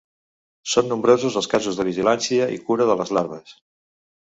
[0.71, 3.57] Són nombrosos els casos de vigilància i cura de les larves.